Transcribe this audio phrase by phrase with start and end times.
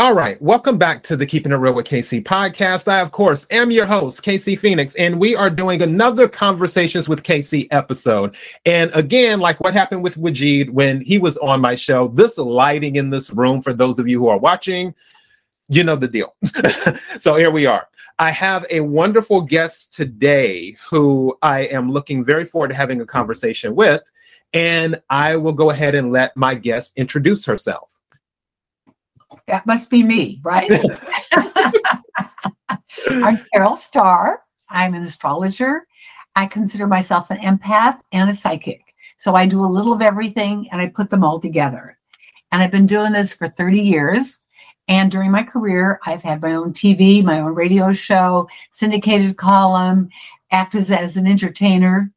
[0.00, 2.86] All right, welcome back to the Keeping It Real with KC podcast.
[2.86, 7.24] I, of course, am your host, KC Phoenix, and we are doing another Conversations with
[7.24, 8.36] KC episode.
[8.64, 12.94] And again, like what happened with Wajid when he was on my show, this lighting
[12.94, 14.94] in this room, for those of you who are watching,
[15.68, 16.36] you know the deal.
[17.18, 17.88] so here we are.
[18.20, 23.04] I have a wonderful guest today who I am looking very forward to having a
[23.04, 24.02] conversation with.
[24.52, 27.90] And I will go ahead and let my guest introduce herself.
[29.46, 30.70] That must be me, right?
[33.08, 34.42] I'm Carol Starr.
[34.68, 35.86] I'm an astrologer.
[36.36, 38.82] I consider myself an empath and a psychic.
[39.16, 41.98] So I do a little of everything and I put them all together.
[42.52, 44.38] And I've been doing this for 30 years.
[44.86, 50.08] And during my career, I've had my own TV, my own radio show, syndicated column,
[50.50, 52.10] acted as an entertainer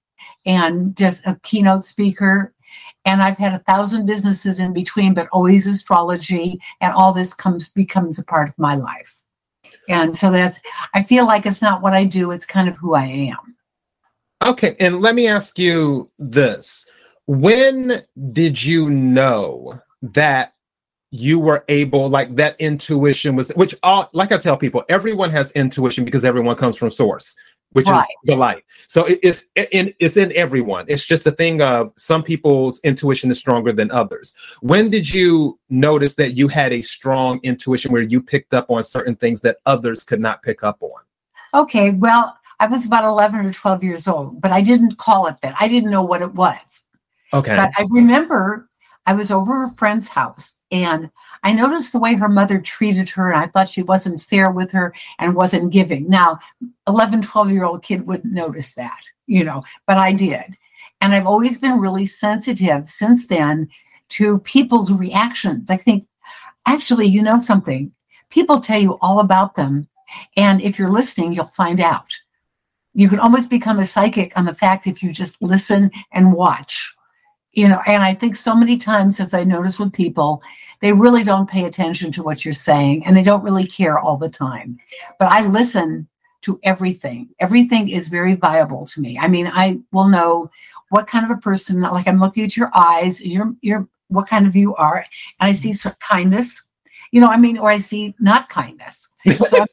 [0.45, 2.53] and just a keynote speaker
[3.05, 7.69] and I've had a thousand businesses in between, but always astrology, and all this comes
[7.69, 9.21] becomes a part of my life.
[9.89, 10.59] And so that's
[10.93, 13.55] I feel like it's not what I do; it's kind of who I am.
[14.45, 16.85] Okay, and let me ask you this:
[17.25, 20.53] When did you know that
[21.13, 25.51] you were able, like that intuition was, which all, like I tell people, everyone has
[25.51, 27.35] intuition because everyone comes from source
[27.71, 28.01] which right.
[28.01, 28.63] is the light.
[28.87, 30.85] So it, it's in it's in everyone.
[30.87, 34.35] It's just a thing of some people's intuition is stronger than others.
[34.61, 38.83] When did you notice that you had a strong intuition where you picked up on
[38.83, 41.01] certain things that others could not pick up on?
[41.53, 45.35] Okay, well, I was about 11 or 12 years old, but I didn't call it
[45.41, 45.55] that.
[45.59, 46.85] I didn't know what it was.
[47.33, 47.55] Okay.
[47.55, 48.69] But I remember
[49.05, 51.09] I was over a friend's house and
[51.43, 53.31] I noticed the way her mother treated her.
[53.31, 56.07] And I thought she wasn't fair with her and wasn't giving.
[56.09, 56.39] Now,
[56.87, 60.57] 11, 12 year old kid wouldn't notice that, you know, but I did.
[60.99, 63.69] And I've always been really sensitive since then
[64.09, 65.69] to people's reactions.
[65.69, 66.07] I think,
[66.67, 67.91] actually, you know something,
[68.29, 69.87] people tell you all about them.
[70.37, 72.13] And if you're listening, you'll find out.
[72.93, 76.93] You can almost become a psychic on the fact if you just listen and watch
[77.53, 80.41] you know and i think so many times as i notice with people
[80.81, 84.17] they really don't pay attention to what you're saying and they don't really care all
[84.17, 84.77] the time.
[85.19, 86.07] But i listen
[86.41, 87.29] to everything.
[87.39, 89.17] Everything is very viable to me.
[89.17, 90.49] I mean i will know
[90.89, 94.45] what kind of a person like i'm looking at your eyes your your what kind
[94.45, 95.05] of you are
[95.39, 96.61] and i see sort of kindness.
[97.11, 99.07] You know i mean or i see not kindness.
[99.47, 99.65] So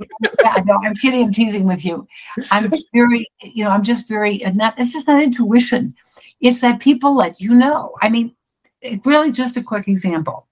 [0.44, 2.06] I'm, I'm kidding i'm teasing with you.
[2.50, 5.94] I'm very you know i'm just very it's just not intuition.
[6.40, 7.94] It's that people let you know.
[8.00, 8.34] I mean,
[9.04, 10.47] really just a quick example.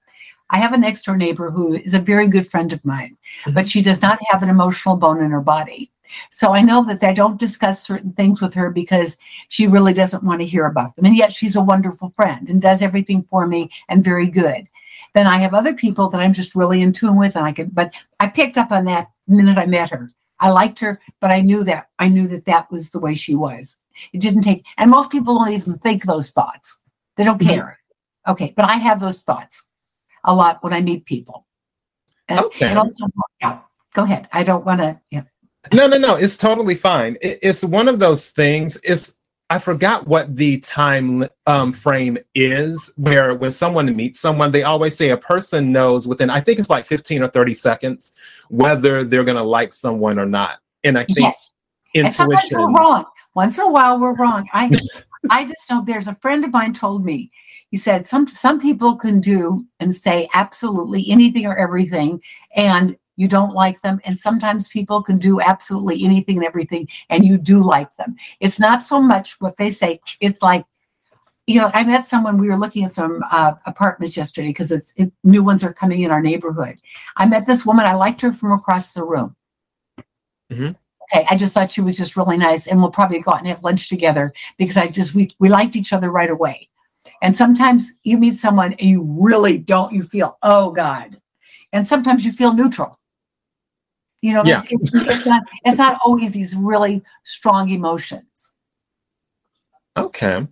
[0.50, 3.52] I have a next door neighbor who is a very good friend of mine, mm-hmm.
[3.52, 5.90] but she does not have an emotional bone in her body.
[6.30, 9.16] So I know that I don't discuss certain things with her because
[9.48, 11.04] she really doesn't want to hear about them.
[11.04, 14.68] And yet she's a wonderful friend and does everything for me and very good.
[15.14, 17.70] Then I have other people that I'm just really in tune with and I can,
[17.70, 20.10] but I picked up on that minute I met her.
[20.38, 23.34] I liked her, but I knew that I knew that that was the way she
[23.34, 23.78] was.
[24.12, 26.78] It didn't take, and most people don't even think those thoughts.
[27.16, 27.48] They don't mm-hmm.
[27.48, 27.78] care.
[28.28, 29.62] Okay, but I have those thoughts
[30.26, 31.46] a lot when I meet people.
[32.28, 32.68] And, okay.
[32.68, 33.06] And also,
[33.40, 33.60] yeah,
[33.94, 34.28] go ahead.
[34.32, 35.00] I don't want to.
[35.10, 35.22] Yeah.
[35.72, 36.14] No, no, no.
[36.16, 37.16] It's totally fine.
[37.20, 38.76] It, it's one of those things.
[38.84, 39.14] It's
[39.48, 44.96] I forgot what the time um, frame is where when someone meets someone, they always
[44.96, 48.12] say a person knows within, I think it's like 15 or 30 seconds,
[48.48, 50.58] whether they're going to like someone or not.
[50.82, 51.54] And I think yes.
[51.94, 52.06] intuition.
[52.06, 53.04] And sometimes we're wrong.
[53.34, 54.48] Once in a while, we're wrong.
[54.52, 54.76] I,
[55.30, 57.30] I just know there's a friend of mine told me,
[57.70, 62.22] he said, some, some people can do and say absolutely anything or everything.
[62.54, 64.00] And you don't like them.
[64.04, 68.16] And sometimes people can do absolutely anything and everything, and you do like them.
[68.40, 70.64] It's not so much what they say, it's like,
[71.46, 74.92] you know, I met someone, we were looking at some uh, apartments yesterday because it's
[74.96, 76.78] it, new ones are coming in our neighborhood.
[77.16, 79.36] I met this woman, I liked her from across the room.
[80.52, 80.72] Mm-hmm.
[81.14, 83.46] Okay, I just thought she was just really nice, and we'll probably go out and
[83.46, 86.68] have lunch together because I just we we liked each other right away.
[87.22, 91.20] And sometimes you meet someone and you really don't, you feel, oh God.
[91.72, 92.98] And sometimes you feel neutral.
[94.22, 94.62] You know, yeah.
[94.68, 98.52] it's, it's, not, it's not always these really strong emotions.
[99.96, 100.46] Okay.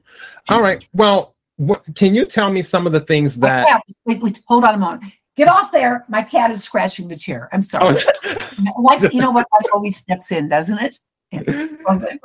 [0.48, 0.86] All right.
[0.92, 3.66] Well, what, can you tell me some of the things that.
[3.66, 5.12] Cat, wait, wait, hold on a moment.
[5.36, 6.04] Get off there.
[6.08, 7.48] My cat is scratching the chair.
[7.52, 7.96] I'm sorry.
[8.24, 8.66] Oh.
[8.78, 9.46] like, you know what?
[9.52, 11.00] Life always steps in, doesn't it?
[11.32, 11.42] Yeah.
[11.86, 12.18] Oh, okay.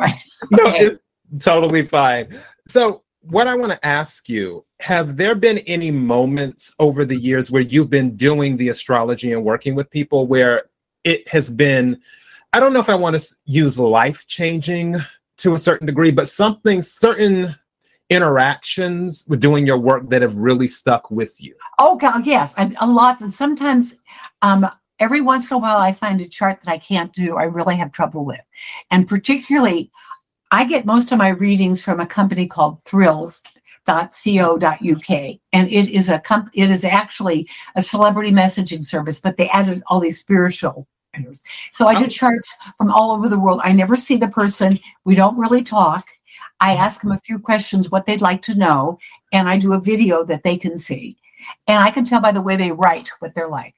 [0.51, 1.01] No, it's
[1.39, 2.39] totally fine.
[2.69, 7.51] So, what I want to ask you have there been any moments over the years
[7.51, 10.69] where you've been doing the astrology and working with people where
[11.03, 11.99] it has been,
[12.53, 14.97] I don't know if I want to use life changing
[15.39, 17.55] to a certain degree, but something certain
[18.09, 21.55] interactions with doing your work that have really stuck with you?
[21.77, 23.21] Oh God, yes, I, a lot.
[23.21, 23.95] And sometimes,
[24.41, 24.69] um,
[24.99, 27.37] every once in a while, I find a chart that I can't do.
[27.37, 28.41] I really have trouble with,
[28.91, 29.91] and particularly,
[30.51, 33.41] I get most of my readings from a company called Thrills.
[33.85, 39.49] .co.uk and it is a comp- it is actually a celebrity messaging service but they
[39.49, 40.87] added all these spiritual
[41.71, 42.07] so I do oh.
[42.07, 43.61] charts from all over the world.
[43.63, 44.79] I never see the person.
[45.05, 46.05] We don't really talk.
[46.59, 46.83] I mm-hmm.
[46.83, 48.99] ask them a few questions, what they'd like to know,
[49.31, 51.17] and I do a video that they can see.
[51.67, 53.75] And I can tell by the way they write what they're like.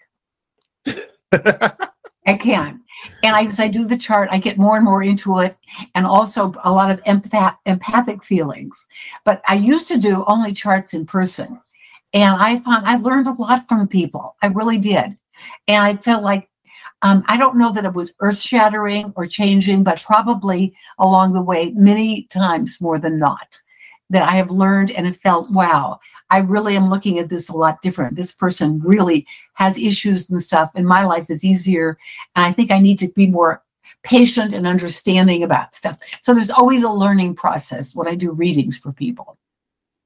[2.25, 2.81] I can.
[3.23, 5.57] And I, as I do the chart, I get more and more into it
[5.95, 8.87] and also a lot of empath- empathic feelings.
[9.25, 11.59] But I used to do only charts in person.
[12.13, 14.35] And I found I learned a lot from people.
[14.41, 15.17] I really did.
[15.67, 16.49] And I felt like
[17.01, 21.41] um, I don't know that it was earth shattering or changing, but probably along the
[21.41, 23.59] way, many times more than not,
[24.11, 25.99] that I have learned and have felt, wow,
[26.31, 28.15] I really am looking at this a lot different.
[28.15, 31.97] This person really has issues and stuff, and my life is easier.
[32.35, 33.61] And I think I need to be more
[34.03, 35.99] patient and understanding about stuff.
[36.21, 39.37] So there's always a learning process when I do readings for people.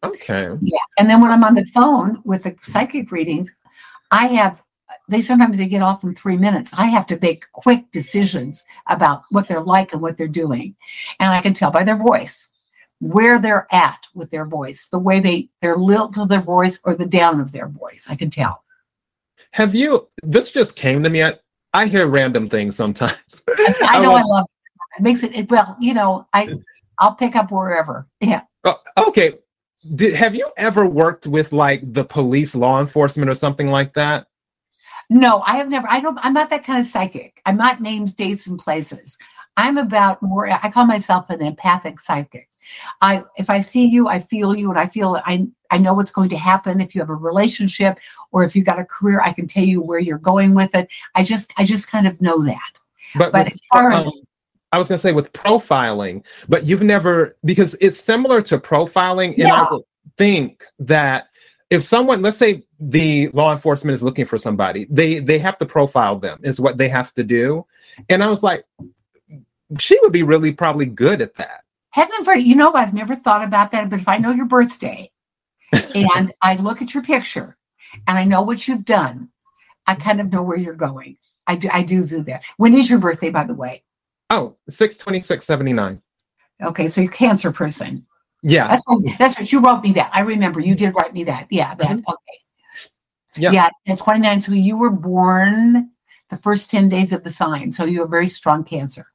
[0.03, 0.49] Okay.
[0.61, 0.77] Yeah.
[0.99, 3.53] And then when I'm on the phone with the psychic readings,
[4.11, 4.61] I have
[5.07, 6.71] they sometimes they get off in three minutes.
[6.77, 10.75] I have to make quick decisions about what they're like and what they're doing.
[11.19, 12.49] And I can tell by their voice
[12.99, 16.95] where they're at with their voice, the way they their lilt of their voice or
[16.95, 18.07] the down of their voice.
[18.09, 18.63] I can tell.
[19.51, 21.23] Have you this just came to me.
[21.23, 21.35] I,
[21.73, 23.13] I hear random things sometimes.
[23.47, 24.99] I, I know I, I love it.
[24.99, 26.55] It makes it, it well, you know, I
[26.99, 28.07] I'll pick up wherever.
[28.21, 28.41] Yeah.
[28.63, 29.35] Oh, okay.
[29.93, 34.27] Did, have you ever worked with like the police, law enforcement, or something like that?
[35.09, 35.87] No, I have never.
[35.89, 36.17] I don't.
[36.23, 37.41] I'm not that kind of psychic.
[37.45, 39.17] I'm not names, dates, and places.
[39.57, 40.49] I'm about more.
[40.49, 42.49] I call myself an empathic psychic.
[43.01, 46.11] I if I see you, I feel you, and I feel I I know what's
[46.11, 47.99] going to happen if you have a relationship
[48.31, 49.21] or if you got a career.
[49.21, 50.87] I can tell you where you're going with it.
[51.15, 52.79] I just I just kind of know that.
[53.15, 54.13] But, but as far um, as
[54.71, 59.29] I was going to say with profiling, but you've never because it's similar to profiling,
[59.29, 59.63] and yeah.
[59.63, 59.83] I would
[60.17, 61.27] think that
[61.69, 65.65] if someone let's say the law enforcement is looking for somebody they they have to
[65.65, 67.65] profile them is what they have to do
[68.09, 68.63] and i was like
[69.79, 71.64] she would be really probably good at that
[71.95, 75.09] heaven for you know i've never thought about that but if i know your birthday
[75.71, 77.57] and i look at your picture
[78.07, 79.29] and i know what you've done
[79.87, 82.89] i kind of know where you're going i do i do do that when is
[82.89, 83.83] your birthday by the way
[84.29, 86.01] oh 62679
[86.63, 88.05] okay so you're cancer person
[88.47, 88.67] yeah.
[88.67, 90.11] That's what, that's what you wrote me that.
[90.13, 91.47] I remember you did write me that.
[91.49, 91.73] Yeah.
[91.73, 91.87] That.
[91.87, 92.11] Mm-hmm.
[92.11, 92.39] Okay.
[93.37, 93.51] Yeah.
[93.51, 93.69] Yeah.
[93.87, 94.41] And 29.
[94.41, 95.89] So you were born
[96.29, 97.71] the first 10 days of the sign.
[97.71, 99.07] So you have very strong cancer.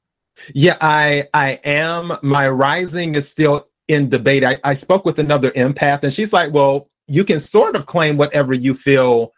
[0.55, 2.17] Yeah, I I am.
[2.23, 4.45] My rising is still in debate.
[4.45, 8.17] I, I spoke with another empath and she's like, well, you can sort of claim
[8.17, 9.33] whatever you feel.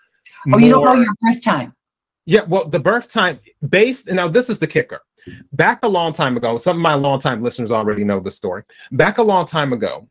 [0.46, 0.60] Oh, more.
[0.60, 1.74] you don't know your birth time.
[2.26, 5.00] Yeah, well, the birth time based now this is the kicker.
[5.52, 8.64] Back a long time ago, some of my longtime listeners already know the story.
[8.90, 10.08] Back a long time ago,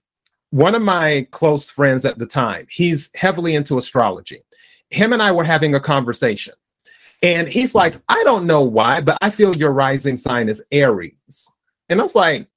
[0.52, 4.44] one of my close friends at the time, he's heavily into astrology.
[4.90, 6.54] Him and I were having a conversation.
[7.22, 11.52] And he's like, I don't know why, but I feel your rising sign is Aries.
[11.90, 12.48] And I was like,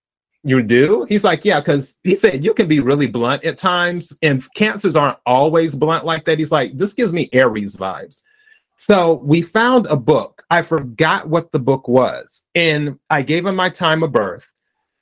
[0.43, 1.07] You do?
[1.09, 4.97] He's like, Yeah, because he said you can be really blunt at times, and cancers
[4.97, 6.39] aren't always blunt like that.
[6.39, 8.21] He's like, This gives me Aries vibes.
[8.79, 10.45] So we found a book.
[10.51, 12.43] I forgot what the book was.
[12.55, 14.51] And I gave him my time of birth.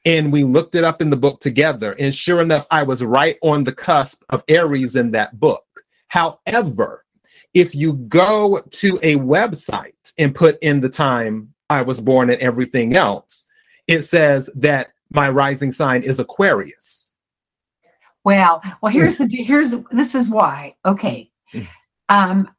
[0.05, 1.93] And we looked it up in the book together.
[1.99, 5.65] And sure enough, I was right on the cusp of Aries in that book.
[6.09, 7.02] However,
[7.55, 12.41] if you go to a website and put in the time I was born and
[12.41, 13.47] everything else,
[13.87, 17.11] it says that my rising sign is Aquarius.
[18.25, 18.61] Wow.
[18.81, 20.77] Well, here's the here's this is why.
[20.85, 21.31] Okay.
[22.09, 22.51] Um,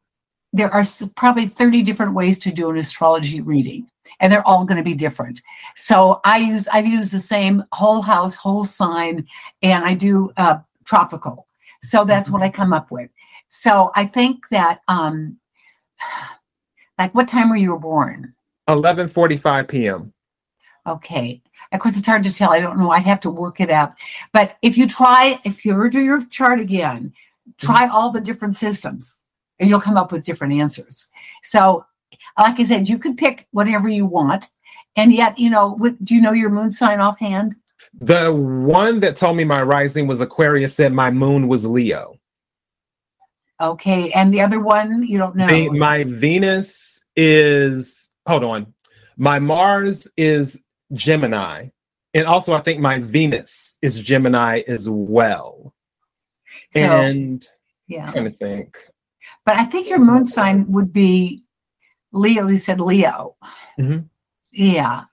[0.54, 0.84] there are
[1.18, 4.94] probably 30 different ways to do an astrology reading and they're all going to be
[4.94, 5.42] different
[5.76, 9.26] so i use i've used the same whole house whole sign
[9.62, 11.48] and i do uh, tropical
[11.82, 13.10] so that's what i come up with
[13.54, 15.38] so i think that um
[17.00, 18.34] like what time were you born
[18.70, 20.14] 11:45 p.m.
[20.88, 21.42] okay
[21.72, 23.94] of course it's hard to tell i don't know i'd have to work it out
[24.32, 27.14] but if you try if you ever do your chart again
[27.60, 29.18] try all the different systems
[29.60, 31.08] and you'll come up with different answers.
[31.44, 31.86] So,
[32.38, 34.48] like I said, you can pick whatever you want.
[34.96, 37.56] And yet, you know, what, do you know your moon sign offhand?
[38.00, 42.20] The one that told me my rising was Aquarius said my moon was Leo.
[43.64, 44.12] Okay.
[44.12, 45.48] And the other one, you don't know.
[45.48, 48.74] The, my Venus is, hold on.
[49.18, 51.70] My Mars is Gemini
[52.14, 55.74] and also I think my Venus is Gemini as well.
[56.72, 57.46] So, and
[57.88, 58.08] yeah.
[58.08, 58.78] I'm trying to think.
[59.46, 61.44] But I think your moon sign would be
[62.12, 62.48] Leo.
[62.48, 63.36] You said Leo.
[63.80, 64.10] Mhm.
[64.52, 65.06] Yeah.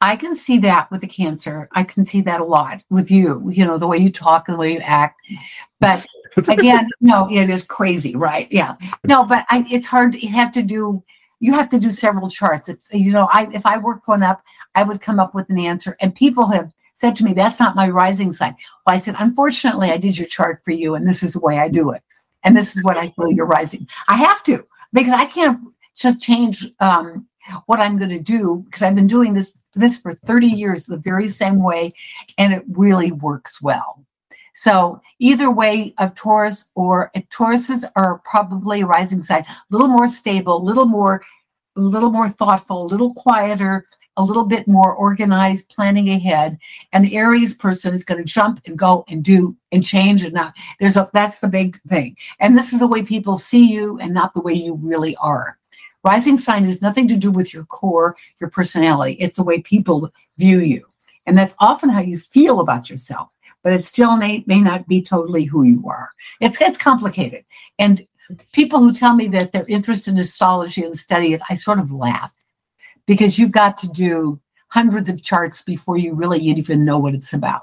[0.00, 1.68] I can see that with the cancer.
[1.72, 4.54] I can see that a lot with you, you know, the way you talk and
[4.54, 5.20] the way you act.
[5.78, 6.06] But
[6.48, 8.48] again, no, it is crazy, right?
[8.50, 8.76] Yeah.
[9.04, 10.14] No, but I, it's hard.
[10.14, 11.02] You have to do,
[11.40, 12.68] you have to do several charts.
[12.68, 14.42] It's, you know, I, if I worked one up,
[14.74, 15.96] I would come up with an answer.
[16.00, 18.54] And people have said to me, that's not my rising sign.
[18.86, 21.58] Well, I said, unfortunately, I did your chart for you, and this is the way
[21.58, 22.02] I do it.
[22.44, 23.86] And this is what I feel you're rising.
[24.08, 25.60] I have to, because I can't
[25.96, 27.26] just change um,
[27.66, 30.98] what I'm going to do because I've been doing this this for 30 years the
[30.98, 31.94] very same way
[32.38, 34.04] and it really works well.
[34.60, 40.58] So either way of Taurus or Tauruses are probably rising sign, a little more stable,
[40.58, 41.22] a little more
[41.78, 43.86] a little more thoughtful, a little quieter,
[44.18, 46.58] a little bit more organized, planning ahead.
[46.92, 50.34] And the Aries person is going to jump and go and do and change and
[50.34, 50.54] not.
[50.78, 52.18] There's a that's the big thing.
[52.38, 55.56] And this is the way people see you and not the way you really are.
[56.04, 59.14] Rising sign has nothing to do with your core, your personality.
[59.20, 60.90] It's the way people view you.
[61.26, 63.28] And that's often how you feel about yourself,
[63.62, 66.12] but it still may, may not be totally who you are.
[66.40, 67.44] It's, it's complicated.
[67.78, 68.06] And
[68.52, 71.92] people who tell me that they're interested in astrology and study it, I sort of
[71.92, 72.32] laugh
[73.06, 77.32] because you've got to do hundreds of charts before you really even know what it's
[77.32, 77.62] about.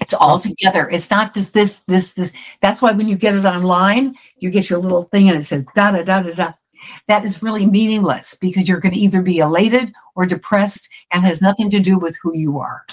[0.00, 0.88] It's all together.
[0.88, 2.32] It's not just this, this, this.
[2.60, 5.64] That's why when you get it online, you get your little thing and it says
[5.74, 6.52] da da da da da
[7.08, 11.42] that is really meaningless because you're going to either be elated or depressed and has
[11.42, 12.86] nothing to do with who you are.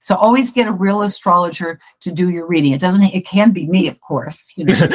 [0.00, 2.72] So always get a real astrologer to do your reading.
[2.72, 4.88] It doesn't it can be me, of course, you know.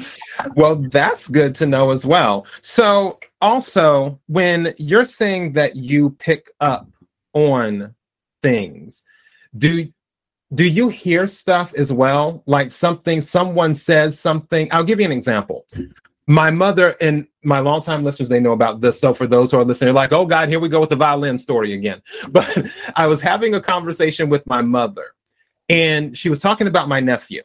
[0.54, 2.46] well, that's good to know as well.
[2.62, 6.88] So, also, when you're saying that you pick up
[7.32, 7.94] on
[8.42, 9.04] things,
[9.56, 9.88] do
[10.54, 12.42] do you hear stuff as well?
[12.46, 14.68] Like something someone says something.
[14.70, 15.66] I'll give you an example.
[16.26, 18.98] My mother and my longtime listeners, they know about this.
[18.98, 21.38] So for those who are listening, like, oh God, here we go with the violin
[21.38, 22.00] story again.
[22.30, 22.66] But
[22.96, 25.12] I was having a conversation with my mother,
[25.68, 27.42] and she was talking about my nephew.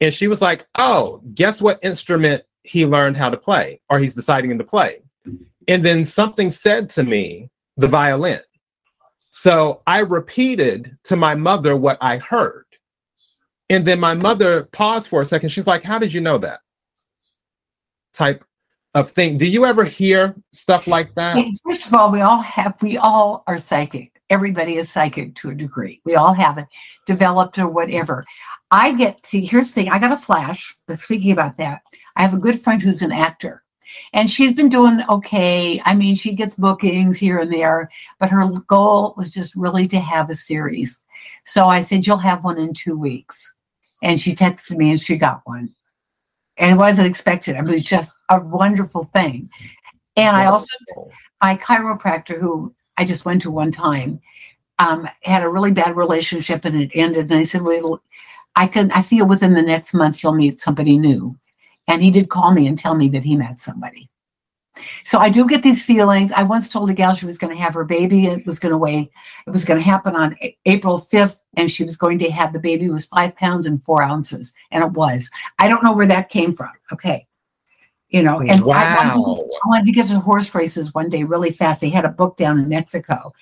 [0.00, 4.14] And she was like, Oh, guess what instrument he learned how to play, or he's
[4.14, 5.02] deciding to play.
[5.68, 8.40] And then something said to me, the violin.
[9.30, 12.66] So I repeated to my mother what I heard.
[13.70, 15.48] And then my mother paused for a second.
[15.50, 16.60] She's like, How did you know that?
[18.14, 18.44] Type
[18.94, 19.38] of thing.
[19.38, 21.44] Do you ever hear stuff like that?
[21.64, 24.20] First of all, we all have, we all are psychic.
[24.28, 26.00] Everybody is psychic to a degree.
[26.04, 26.66] We all have it
[27.06, 28.24] developed or whatever.
[28.70, 30.74] I get, see, here's the thing I got a flash.
[30.96, 31.82] Speaking about that,
[32.16, 33.62] I have a good friend who's an actor
[34.12, 35.80] and she's been doing okay.
[35.84, 40.00] I mean, she gets bookings here and there, but her goal was just really to
[40.00, 41.02] have a series.
[41.44, 43.52] So I said, You'll have one in two weeks.
[44.02, 45.74] And she texted me and she got one.
[46.58, 47.56] And it wasn't expected.
[47.56, 49.48] I mean, it was just a wonderful thing.
[50.16, 50.68] And I also,
[51.42, 54.20] my chiropractor, who I just went to one time,
[54.78, 57.30] um, had a really bad relationship and it ended.
[57.30, 58.02] And I said, Well,
[58.54, 61.38] I can, I feel within the next month you'll meet somebody new.
[61.88, 64.08] And he did call me and tell me that he met somebody.
[65.04, 66.32] So I do get these feelings.
[66.32, 68.26] I once told a gal she was going to have her baby.
[68.26, 69.10] It was going to weigh,
[69.46, 72.52] it was going to happen on A- April 5th, and she was going to have
[72.52, 74.54] the baby it was five pounds and four ounces.
[74.70, 75.30] And it was.
[75.58, 76.70] I don't know where that came from.
[76.92, 77.26] Okay.
[78.08, 78.74] You know, and wow.
[78.76, 81.80] I, wanted to, I wanted to get to horse races one day really fast.
[81.80, 83.32] They had a book down in Mexico.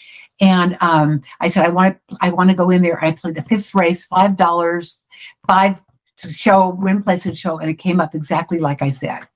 [0.40, 3.02] And um, I said, I want to, I want to go in there.
[3.04, 5.04] I played the fifth race, five dollars,
[5.46, 5.80] five
[6.18, 9.26] to show, win, place, and show, and it came up exactly like I said.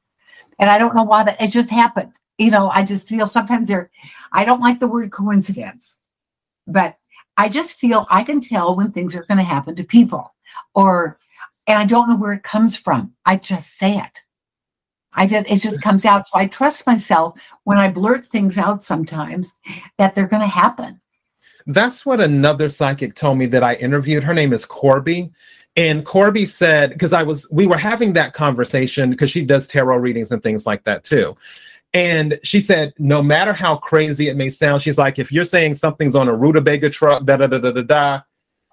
[0.58, 2.12] And I don't know why that it just happened.
[2.38, 3.90] You know, I just feel sometimes there,
[4.32, 6.00] I don't like the word coincidence,
[6.66, 6.96] but
[7.37, 10.34] I just feel I can tell when things are going to happen to people,
[10.75, 11.18] or,
[11.66, 13.12] and I don't know where it comes from.
[13.25, 14.20] I just say it.
[15.14, 16.26] I just it just comes out.
[16.26, 19.52] So I trust myself when I blurt things out sometimes
[19.99, 21.00] that they're going to happen.
[21.66, 24.25] That's what another psychic told me that I interviewed.
[24.25, 25.32] Her name is Corby.
[25.76, 29.96] And Corby said, because I was, we were having that conversation because she does tarot
[29.96, 31.36] readings and things like that too.
[31.92, 35.74] And she said, no matter how crazy it may sound, she's like, if you're saying
[35.74, 38.20] something's on a rutabaga truck, da da da da da da,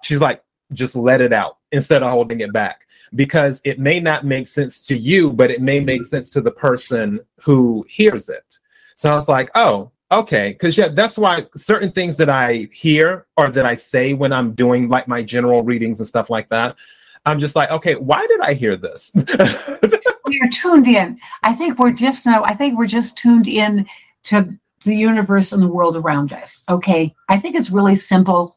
[0.02, 0.42] she's like,
[0.72, 4.84] just let it out instead of holding it back because it may not make sense
[4.86, 8.58] to you, but it may make sense to the person who hears it.
[8.96, 10.50] So I was like, oh, okay.
[10.50, 14.52] Because yeah, that's why certain things that I hear or that I say when I'm
[14.52, 16.76] doing like my general readings and stuff like that,
[17.24, 19.12] I'm just like, okay, why did I hear this?
[19.14, 21.20] we're tuned in.
[21.42, 22.44] I think we're just now.
[22.44, 23.86] I think we're just tuned in
[24.24, 26.64] to the universe and the world around us.
[26.68, 27.14] Okay.
[27.28, 28.56] I think it's really simple.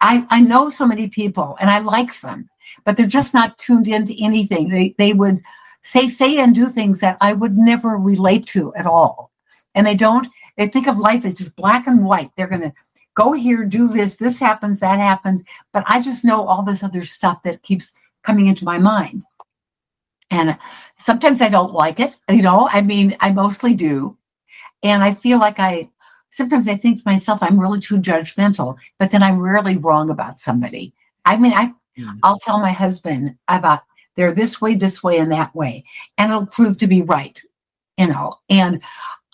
[0.00, 2.48] I, I know so many people and I like them,
[2.84, 4.68] but they're just not tuned into anything.
[4.68, 5.42] They they would
[5.82, 9.29] say say and do things that I would never relate to at all.
[9.74, 12.30] And they don't, they think of life as just black and white.
[12.36, 12.72] They're gonna
[13.14, 15.42] go here, do this, this happens, that happens.
[15.72, 19.24] But I just know all this other stuff that keeps coming into my mind.
[20.30, 20.56] And
[20.98, 22.68] sometimes I don't like it, you know.
[22.70, 24.16] I mean, I mostly do.
[24.82, 25.90] And I feel like I
[26.30, 30.38] sometimes I think to myself, I'm really too judgmental, but then I'm rarely wrong about
[30.38, 30.94] somebody.
[31.24, 32.18] I mean, I mm.
[32.22, 33.82] I'll tell my husband about
[34.16, 35.84] they're this way, this way, and that way,
[36.18, 37.40] and it'll prove to be right,
[37.98, 38.38] you know.
[38.48, 38.82] And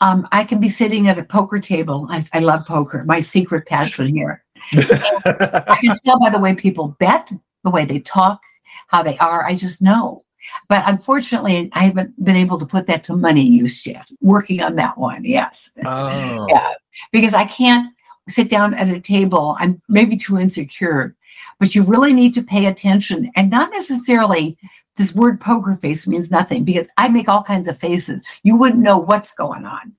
[0.00, 2.06] um, I can be sitting at a poker table.
[2.10, 4.44] I, I love poker, my secret passion here.
[4.72, 7.32] I can tell by the way people bet,
[7.64, 8.40] the way they talk,
[8.88, 9.44] how they are.
[9.44, 10.22] I just know.
[10.68, 14.08] But unfortunately, I haven't been able to put that to money use yet.
[14.20, 15.70] Working on that one, yes.
[15.84, 16.46] Oh.
[16.48, 16.72] yeah,
[17.10, 17.92] because I can't
[18.28, 19.56] sit down at a table.
[19.58, 21.16] I'm maybe too insecure,
[21.58, 24.56] but you really need to pay attention and not necessarily
[24.96, 28.22] this word poker face means nothing because I make all kinds of faces.
[28.42, 29.94] You wouldn't know what's going on,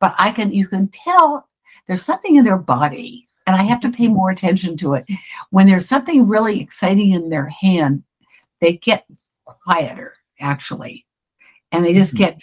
[0.00, 1.48] but I can, you can tell
[1.86, 5.06] there's something in their body and I have to pay more attention to it.
[5.50, 8.04] When there's something really exciting in their hand,
[8.60, 9.06] they get
[9.44, 11.06] quieter actually
[11.72, 12.24] and they just mm-hmm.
[12.24, 12.40] get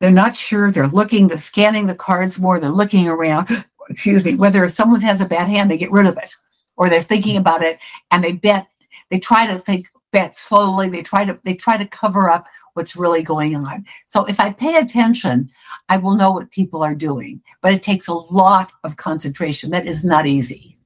[0.00, 4.34] they're not sure they're looking they're scanning the cards more they're looking around excuse me
[4.34, 6.34] whether someone has a bad hand they get rid of it
[6.76, 7.40] or they're thinking mm-hmm.
[7.40, 7.78] about it
[8.10, 8.66] and they bet
[9.10, 9.88] they try to think
[10.36, 14.38] slowly they try to they try to cover up what's really going on so if
[14.38, 15.50] i pay attention
[15.88, 19.86] i will know what people are doing but it takes a lot of concentration that
[19.86, 20.78] is not easy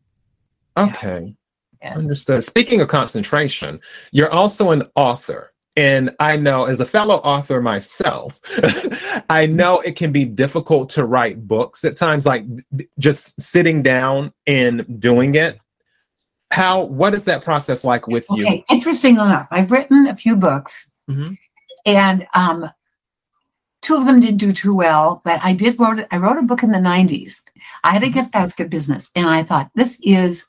[0.76, 1.34] okay
[1.82, 1.96] yeah.
[1.96, 2.44] Understood.
[2.44, 3.80] Speaking of concentration,
[4.12, 5.52] you're also an author.
[5.76, 8.40] And I know, as a fellow author myself,
[9.30, 12.44] I know it can be difficult to write books at times, like
[12.98, 15.58] just sitting down and doing it.
[16.50, 18.44] How, what is that process like with you?
[18.44, 21.34] Okay, interesting enough, I've written a few books, mm-hmm.
[21.86, 22.70] and um,
[23.82, 26.62] two of them didn't do too well, but I did wrote I wrote a book
[26.62, 27.42] in the 90s.
[27.84, 28.14] I had a mm-hmm.
[28.14, 30.46] gift basket business, and I thought this is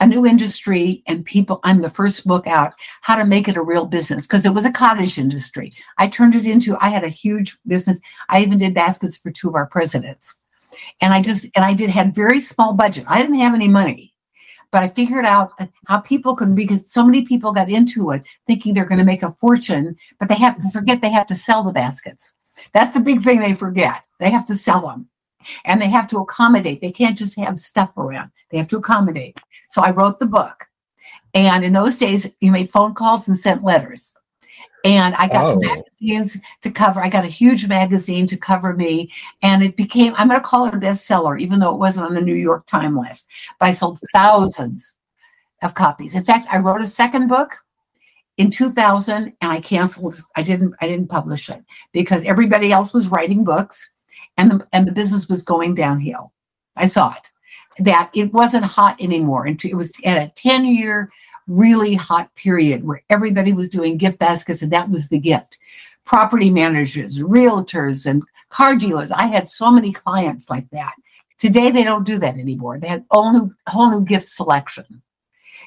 [0.00, 3.62] a new industry and people i'm the first book out how to make it a
[3.62, 7.08] real business because it was a cottage industry i turned it into i had a
[7.08, 10.38] huge business i even did baskets for two of our presidents
[11.00, 14.12] and i just and i did had very small budget i didn't have any money
[14.76, 18.22] but i figured out uh, how people can because so many people got into it
[18.46, 21.34] thinking they're going to make a fortune but they have to forget they have to
[21.34, 22.34] sell the baskets
[22.74, 25.08] that's the big thing they forget they have to sell them
[25.64, 26.80] and they have to accommodate.
[26.80, 28.30] They can't just have stuff around.
[28.50, 29.38] They have to accommodate.
[29.70, 30.66] So I wrote the book.
[31.34, 34.12] And in those days, you made phone calls and sent letters.
[34.84, 35.56] And I got oh.
[35.56, 37.00] magazines to cover.
[37.00, 39.10] I got a huge magazine to cover me.
[39.42, 42.14] And it became, I'm going to call it a bestseller, even though it wasn't on
[42.14, 43.26] the New York Times list.
[43.58, 44.94] But I sold thousands
[45.62, 46.14] of copies.
[46.14, 47.56] In fact, I wrote a second book
[48.36, 50.20] in 2000 and I canceled.
[50.36, 53.90] I didn't, I didn't publish it because everybody else was writing books
[54.36, 56.32] and the, and the business was going downhill.
[56.76, 57.30] I saw it
[57.78, 59.46] that it wasn't hot anymore.
[59.46, 61.10] And it was at a 10 year,
[61.46, 65.58] really hot period where everybody was doing gift baskets, and that was the gift.
[66.04, 69.10] Property managers, realtors, and car dealers.
[69.10, 70.94] I had so many clients like that.
[71.38, 72.78] Today, they don't do that anymore.
[72.78, 75.02] They have whole new, whole new gift selection.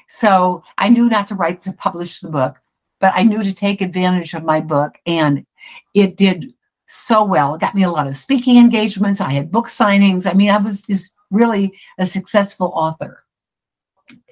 [0.08, 2.56] So I knew not to write to publish the book,
[2.98, 5.46] but I knew to take advantage of my book, and
[5.94, 6.52] it did
[6.88, 7.54] so well.
[7.54, 9.20] It got me a lot of speaking engagements.
[9.20, 10.28] I had book signings.
[10.28, 13.24] I mean, I was just really a successful author.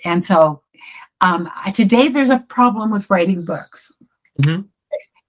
[0.05, 0.63] And so
[1.21, 3.93] um, today there's a problem with writing books.
[4.41, 4.63] Mm-hmm.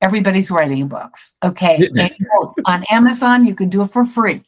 [0.02, 1.34] Everybody's writing books.
[1.44, 1.90] Okay.
[2.66, 4.44] on Amazon, you can do it for free.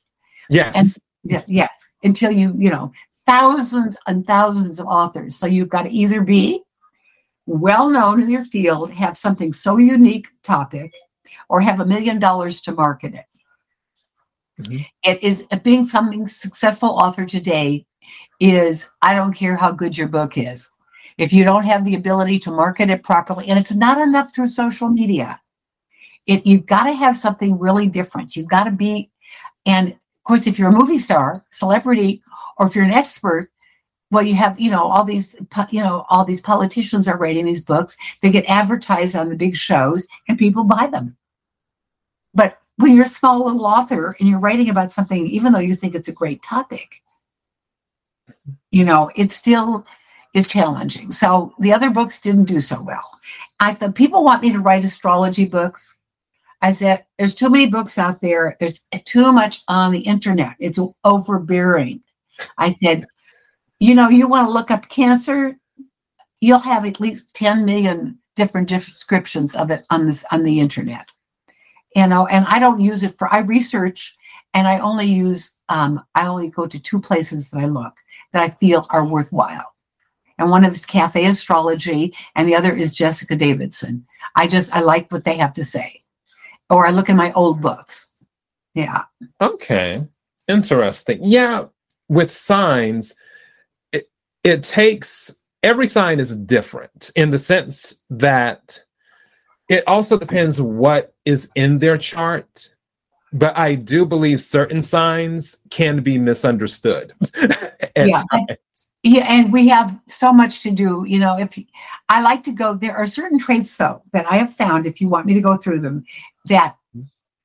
[0.49, 1.01] Yes.
[1.23, 2.91] And yes, until you, you know,
[3.25, 5.35] thousands and thousands of authors.
[5.35, 6.63] So you've got to either be
[7.45, 10.93] well known in your field, have something so unique topic,
[11.49, 13.25] or have a million dollars to market it.
[14.61, 14.81] Mm-hmm.
[15.03, 17.85] It is being something successful author today
[18.39, 20.69] is I don't care how good your book is.
[21.21, 24.47] If you don't have the ability to market it properly, and it's not enough through
[24.47, 25.39] social media,
[26.25, 28.35] it you've got to have something really different.
[28.35, 29.11] You've got to be,
[29.67, 32.23] and of course, if you're a movie star, celebrity,
[32.57, 33.51] or if you're an expert,
[34.09, 35.35] well, you have, you know, all these,
[35.69, 37.95] you know, all these politicians are writing these books.
[38.23, 41.17] They get advertised on the big shows, and people buy them.
[42.33, 45.75] But when you're a small little author and you're writing about something, even though you
[45.75, 47.03] think it's a great topic,
[48.71, 49.85] you know, it's still
[50.33, 51.11] is challenging.
[51.11, 53.19] So the other books didn't do so well.
[53.59, 55.97] I thought people want me to write astrology books.
[56.61, 58.55] I said, there's too many books out there.
[58.59, 60.55] There's too much on the internet.
[60.59, 62.01] It's overbearing.
[62.57, 63.07] I said,
[63.79, 65.57] you know, you want to look up cancer,
[66.39, 71.07] you'll have at least 10 million different descriptions of it on this on the internet.
[71.95, 74.15] You know, and I don't use it for I research
[74.53, 77.93] and I only use um, I only go to two places that I look
[78.33, 79.70] that I feel are worthwhile.
[80.41, 84.07] And one of is Cafe Astrology, and the other is Jessica Davidson.
[84.35, 86.03] I just I like what they have to say,
[86.67, 88.11] or I look in my old books.
[88.73, 89.03] Yeah.
[89.39, 90.03] Okay.
[90.47, 91.19] Interesting.
[91.21, 91.65] Yeah.
[92.09, 93.13] With signs,
[93.91, 94.09] it,
[94.43, 98.83] it takes every sign is different in the sense that
[99.69, 102.69] it also depends what is in their chart
[103.33, 107.13] but I do believe certain signs can be misunderstood.
[107.95, 108.23] yeah,
[109.03, 111.05] yeah, and we have so much to do.
[111.07, 111.57] You know, if
[112.09, 114.85] I like to go, there are certain traits though that I have found.
[114.85, 116.05] If you want me to go through them,
[116.45, 116.75] that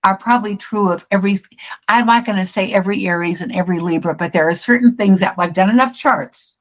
[0.03, 1.39] are probably true of every.
[1.89, 5.21] I'm not going to say every Aries and every Libra, but there are certain things
[5.21, 6.59] that I've done enough charts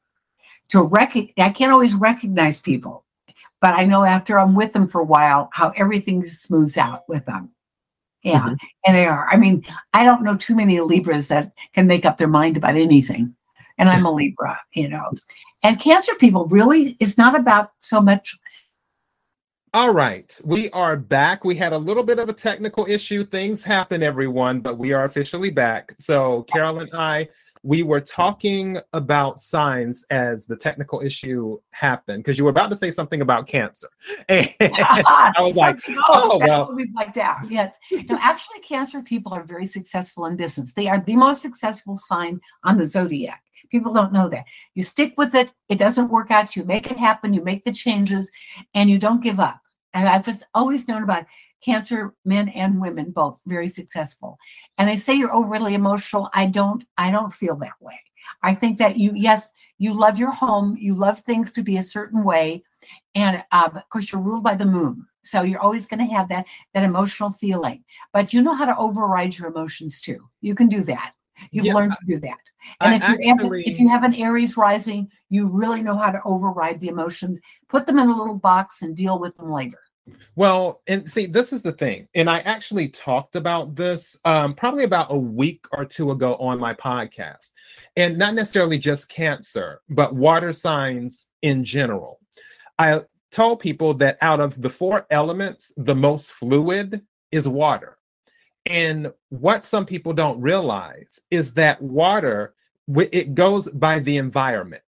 [0.69, 1.33] to recognize.
[1.37, 3.05] I can't always recognize people,
[3.59, 7.25] but I know after I'm with them for a while how everything smooths out with
[7.25, 7.54] them.
[8.25, 8.55] Yeah, mm-hmm.
[8.85, 9.27] and they are.
[9.29, 12.75] I mean, I don't know too many Libras that can make up their mind about
[12.75, 13.35] anything.
[13.77, 15.11] And I'm a Libra, you know.
[15.61, 18.35] And Cancer people really is not about so much.
[19.75, 21.43] All right, we are back.
[21.43, 23.25] We had a little bit of a technical issue.
[23.25, 25.93] Things happen, everyone, but we are officially back.
[25.99, 27.27] So, Carol and I
[27.65, 32.75] we were talking about signs as the technical issue happened because you were about to
[32.75, 33.89] say something about cancer.
[34.29, 36.71] And I was like, oh, oh well.
[36.75, 37.39] we like that.
[37.49, 37.75] Yes.
[37.91, 40.73] No, actually, cancer people are very successful in business.
[40.73, 43.41] They are the most successful sign on the zodiac.
[43.71, 44.45] People don't know that.
[44.75, 47.71] You stick with it, it doesn't work out, you make it happen, you make the
[47.71, 48.29] changes,
[48.75, 49.59] and you don't give up.
[49.95, 51.25] And I've just always known about
[51.65, 54.37] cancer men and women both very successful.
[54.77, 56.29] And they say you're overly emotional.
[56.33, 57.99] I don't i don't feel that way.
[58.43, 60.77] I think that you yes you love your home.
[60.79, 62.63] You love things to be a certain way.
[63.15, 65.05] And um, of course you're ruled by the moon.
[65.23, 67.83] So you're always going to have that that emotional feeling.
[68.13, 70.19] But you know how to override your emotions too.
[70.41, 71.13] You can do that.
[71.51, 72.37] You've yeah, learned to do that.
[72.79, 76.21] And I if you if you have an aries rising you really know how to
[76.23, 77.39] override the emotions.
[77.67, 79.79] Put them in a little box and deal with them later
[80.35, 84.83] well, and see, this is the thing, and I actually talked about this um, probably
[84.83, 87.51] about a week or two ago on my podcast,
[87.95, 92.19] and not necessarily just cancer, but water signs in general.
[92.77, 97.97] I told people that out of the four elements, the most fluid is water.
[98.65, 102.53] And what some people don't realize is that water
[103.11, 104.83] it goes by the environment.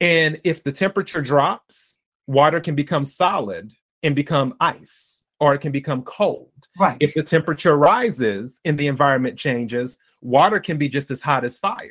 [0.00, 3.72] And if the temperature drops, water can become solid
[4.02, 6.50] and become ice or it can become cold.
[6.78, 6.96] Right.
[7.00, 11.58] If the temperature rises and the environment changes, water can be just as hot as
[11.58, 11.90] fire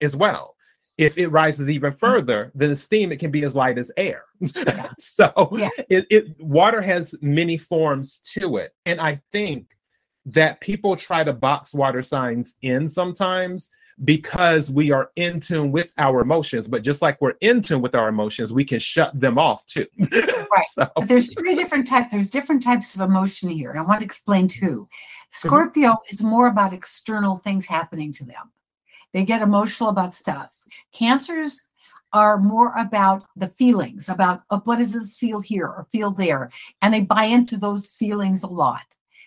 [0.00, 0.56] as well.
[0.98, 1.98] If it rises even mm-hmm.
[1.98, 4.24] further, then the steam it can be as light as air.
[5.00, 5.70] so yeah.
[5.88, 8.74] it, it water has many forms to it.
[8.84, 9.70] And I think
[10.26, 13.70] that people try to box water signs in sometimes
[14.02, 16.66] because we are in tune with our emotions.
[16.68, 19.86] But just like we're in tune with our emotions, we can shut them off too.
[19.98, 20.66] right.
[20.72, 20.90] so.
[21.06, 22.10] There's three different types.
[22.10, 23.74] There's different types of emotion here.
[23.76, 24.88] I want to explain two.
[24.88, 25.48] Mm-hmm.
[25.48, 26.14] Scorpio mm-hmm.
[26.14, 28.50] is more about external things happening to them.
[29.12, 30.50] They get emotional about stuff.
[30.92, 31.62] Cancers
[32.12, 36.50] are more about the feelings, about uh, what does this feel here or feel there.
[36.80, 38.82] And they buy into those feelings a lot.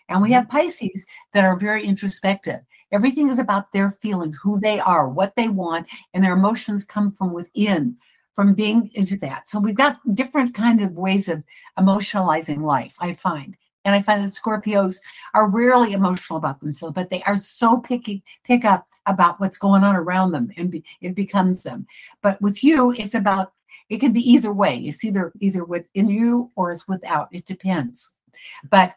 [0.10, 0.36] And we mm-hmm.
[0.36, 2.62] have Pisces that are very introspective.
[2.92, 7.12] Everything is about their feelings, who they are, what they want, and their emotions come
[7.12, 7.98] from within,
[8.34, 9.50] from being into that.
[9.50, 11.44] So we've got different kind of ways of
[11.78, 13.58] emotionalizing life, I find.
[13.84, 14.98] And I find that Scorpios
[15.34, 19.84] are rarely emotional about themselves, but they are so picky, pick up about what's going
[19.84, 21.88] on around them and be, it becomes them.
[22.22, 23.54] But with you, it's about
[23.90, 24.80] it can be either way.
[24.80, 27.30] It's either either within you or it's without.
[27.32, 28.12] It depends.
[28.70, 28.96] But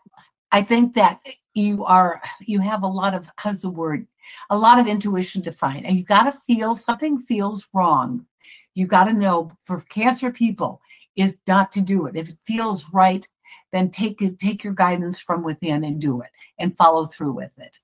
[0.53, 1.21] I think that
[1.55, 4.07] you are you have a lot of how's the word
[4.51, 8.27] a lot of intuition to find and you got to feel something feels wrong.
[8.75, 10.81] You got to know for cancer people
[11.17, 12.17] is not to do it.
[12.17, 13.27] If it feels right
[13.73, 17.57] then take it take your guidance from within and do it and follow through with
[17.59, 17.79] it.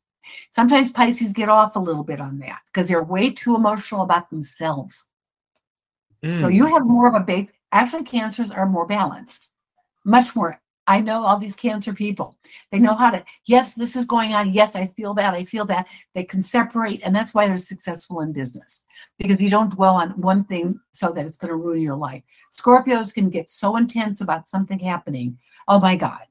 [0.51, 4.31] Sometimes pisces get off a little bit on that because they're way too emotional about
[4.31, 5.05] themselves.
[6.25, 6.41] Mm.
[6.41, 9.49] so you have more of a big actually cancers are more balanced
[10.03, 12.39] much more I know all these cancer people.
[12.71, 14.53] They know how to, yes, this is going on.
[14.53, 15.35] Yes, I feel that.
[15.35, 15.87] I feel that.
[16.15, 17.01] They can separate.
[17.05, 18.85] And that's why they're successful in business
[19.19, 22.23] because you don't dwell on one thing so that it's going to ruin your life.
[22.57, 25.39] Scorpios can get so intense about something happening.
[25.67, 26.23] Oh my God.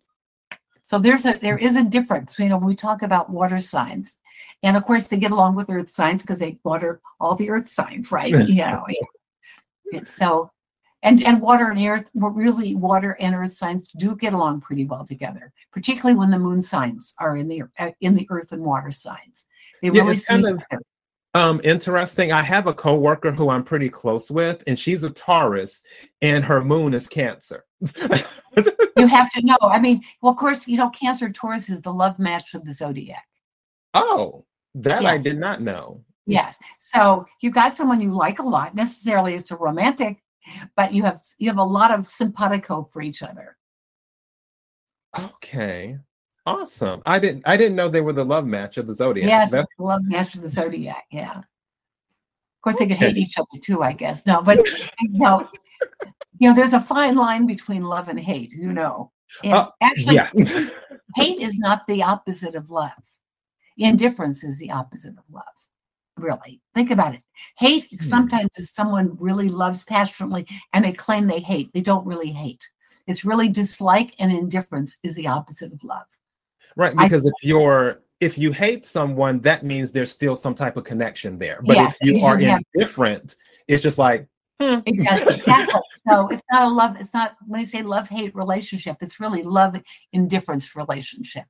[0.84, 2.38] So there's a there is a difference.
[2.38, 4.15] You know, when we talk about water signs,
[4.62, 7.68] and of course they get along with earth signs because they water all the earth
[7.68, 8.32] signs, right?
[8.48, 8.86] you know,
[9.94, 10.52] and so
[11.06, 15.06] and and water and earth, really water and earth signs do get along pretty well
[15.06, 18.91] together, particularly when the moon signs are in the uh, in the earth and water
[18.91, 19.46] signs.
[19.82, 20.62] They Yeah, really kind of
[21.36, 22.34] um interesting.
[22.34, 25.84] I have a coworker who I'm pretty close with, and she's a Taurus,
[26.22, 27.65] and her moon is Cancer.
[28.98, 29.58] you have to know.
[29.62, 32.74] I mean, well, of course, you know, Cancer Taurus is the love match of the
[32.74, 33.28] zodiac.
[33.94, 36.04] oh, that I did not know.
[36.26, 36.58] Yes.
[36.80, 38.74] So you've got someone you like a lot.
[38.74, 40.24] Necessarily, it's a romantic,
[40.75, 43.58] but you have you have a lot of simpatico for each other.
[45.17, 45.97] Okay.
[46.45, 47.01] Awesome.
[47.05, 49.27] I didn't I didn't know they were the love match of the zodiac.
[49.27, 51.05] yes, That's the love match of the zodiac.
[51.12, 51.39] Yeah.
[51.39, 51.43] Of
[52.62, 54.25] course, they could hate each other too, I guess.
[54.25, 54.58] No, but
[54.99, 55.49] you know,
[56.39, 58.51] you know, there's a fine line between love and hate.
[58.51, 59.12] You know,
[59.43, 60.29] and Uh, actually, yeah.
[61.15, 62.91] hate is not the opposite of love.
[63.77, 65.43] Indifference is the opposite of love.
[66.17, 67.23] Really, think about it.
[67.58, 67.97] Hate Hmm.
[68.06, 71.71] sometimes is someone really loves passionately and they claim they hate.
[71.73, 72.65] They don't really hate.
[73.06, 76.06] It's really dislike and indifference is the opposite of love.
[76.78, 76.93] right.
[76.97, 80.86] I- Because if you're if you hate someone, that means there's still some type of
[80.86, 81.60] connection there.
[81.65, 83.36] But Yes, if you are you indifferent,
[83.67, 84.25] it's just like
[84.62, 84.80] hmm.
[84.86, 85.36] Exactly.
[85.36, 85.82] exactly.
[86.08, 86.95] So it's not a love.
[86.97, 88.97] It's not when I say love hate relationship.
[89.01, 89.75] It's really love
[90.13, 91.45] indifference relationship.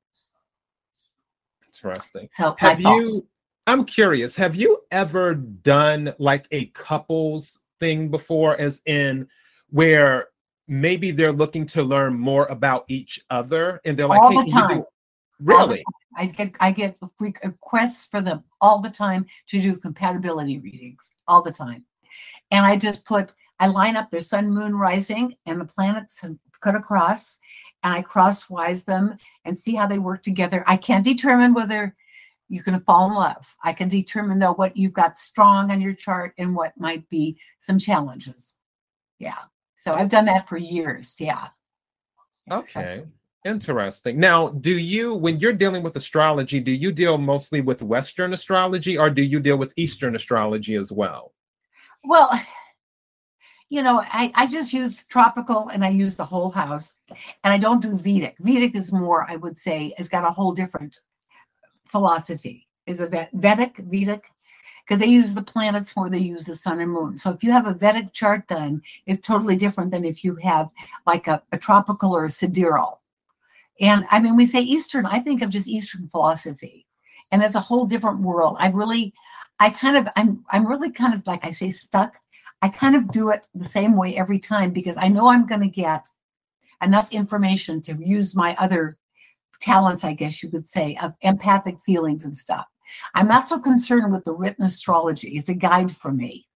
[1.67, 2.30] interesting.
[2.34, 3.28] So Have you
[3.67, 9.28] I'm curious, have you ever done like a couples thing before, as in
[9.69, 10.28] where
[10.67, 14.78] maybe they're looking to learn more about each other and they're like, All the time.
[14.78, 15.78] do-" All the Really?
[15.78, 15.93] time.
[16.17, 21.41] I get I get requests for them all the time to do compatibility readings all
[21.41, 21.84] the time,
[22.51, 26.39] and I just put I line up their sun, moon, rising, and the planets and
[26.62, 27.39] cut across,
[27.84, 30.63] and I crosswise them and see how they work together.
[30.67, 31.95] I can't determine whether
[32.49, 33.55] you can fall in love.
[33.63, 37.39] I can determine though what you've got strong on your chart and what might be
[37.60, 38.53] some challenges.
[39.19, 39.38] Yeah.
[39.75, 41.15] So I've done that for years.
[41.19, 41.47] Yeah.
[42.49, 43.05] So- Okay.
[43.45, 44.19] Interesting.
[44.19, 48.97] Now, do you, when you're dealing with astrology, do you deal mostly with Western astrology
[48.97, 51.31] or do you deal with Eastern astrology as well?
[52.03, 52.31] Well,
[53.69, 57.60] you know, I, I just use tropical and I use the whole house and I
[57.60, 58.36] don't do Vedic.
[58.39, 60.99] Vedic is more, I would say, it's got a whole different
[61.88, 62.67] philosophy.
[62.86, 64.32] Is a Ve- Vedic, Vedic,
[64.86, 67.17] because they use the planets more, they use the sun and moon.
[67.17, 70.69] So if you have a Vedic chart done, it's totally different than if you have
[71.08, 73.02] like a, a tropical or a sidereal.
[73.82, 76.86] And I mean, we say Eastern, I think of just Eastern philosophy.
[77.32, 78.58] And it's a whole different world.
[78.60, 79.13] I really,
[79.60, 82.17] I kind of, I'm, I'm really kind of like I say, stuck.
[82.62, 85.62] I kind of do it the same way every time because I know I'm going
[85.62, 86.06] to get
[86.82, 88.98] enough information to use my other
[89.62, 92.65] talents, I guess you could say, of empathic feelings and stuff.
[93.13, 95.38] I'm not so concerned with the written astrology.
[95.38, 96.48] It's a guide for me.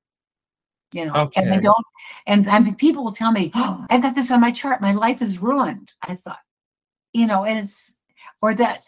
[0.92, 1.42] You know, okay.
[1.42, 1.86] and I don't,
[2.26, 4.82] and I mean, people will tell me, oh, I got this on my chart.
[4.82, 5.94] My life is ruined.
[6.02, 6.40] I thought,
[7.14, 7.94] you know, and it's,
[8.42, 8.82] or that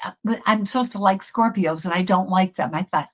[0.48, 2.72] I'm supposed to like Scorpios and I don't like them.
[2.74, 3.10] I thought,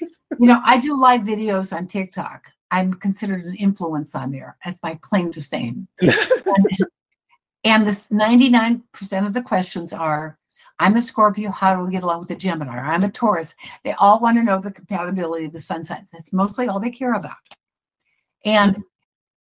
[0.00, 2.52] you know, I do live videos on TikTok.
[2.70, 5.88] I'm considered an influence on there as my claim to fame.
[7.64, 10.37] And this 99% of the questions are
[10.80, 12.78] I'm a Scorpio, how do we get along with the Gemini?
[12.78, 13.54] I'm a Taurus.
[13.84, 16.10] They all want to know the compatibility of the sun signs.
[16.12, 17.36] That's mostly all they care about.
[18.44, 18.84] And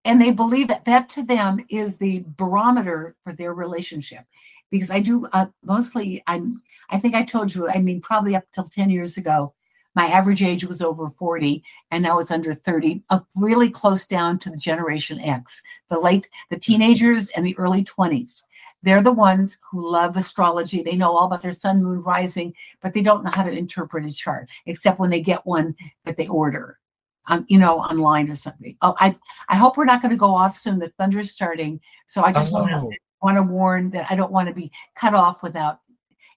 [0.06, 4.24] and they believe that that to them is the barometer for their relationship
[4.70, 8.44] because i do uh, mostly i'm i think i told you i mean probably up
[8.54, 9.54] till 10 years ago
[9.96, 14.40] my average age was over 40 and now it's under 30 up really close down
[14.40, 18.44] to the generation x the late the teenagers and the early 20s
[18.86, 22.94] they're the ones who love astrology they know all about their sun moon rising but
[22.94, 26.28] they don't know how to interpret a chart except when they get one that they
[26.28, 26.80] order
[27.28, 29.16] um, you know online or something oh i
[29.50, 32.32] i hope we're not going to go off soon the thunder is starting so i
[32.32, 32.92] just want to Oh,
[33.26, 35.80] want to warn that I don't want to be cut off without,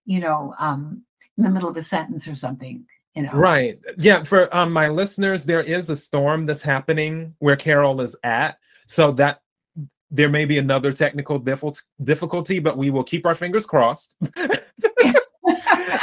[0.06, 1.02] you know, um,
[1.37, 2.87] in the middle of a sentence or something.
[3.14, 3.78] You know, right.
[3.98, 4.24] Yeah.
[4.24, 8.58] For um, my listeners, there is a storm that's happening where Carol is at.
[8.87, 9.42] So that
[10.10, 14.14] there may be another technical difficulty, but we will keep our fingers crossed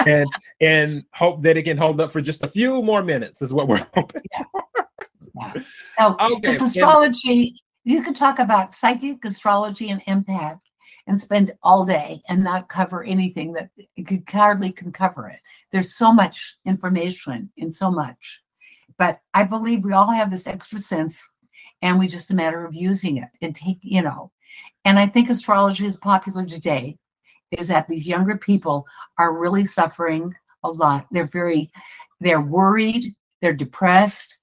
[0.06, 0.28] and
[0.62, 3.68] and hope that it can hold up for just a few more minutes is what
[3.68, 4.22] we're hoping.
[5.94, 6.40] So Okay.
[6.52, 10.60] this and- astrology, you can talk about psychic astrology and empath
[11.08, 13.70] and spend all day and not cover anything that
[14.08, 15.40] could hardly can cover it.
[15.72, 18.42] There's so much information in so much.
[18.98, 21.22] But I believe we all have this extra sense
[21.82, 24.32] and we just a matter of using it and take, you know.
[24.84, 26.98] And I think astrology is popular today.
[27.52, 28.86] is that these younger people
[29.18, 30.34] are really suffering
[30.64, 31.08] a lot.
[31.12, 31.72] They're very,
[32.20, 34.38] they're worried, they're depressed,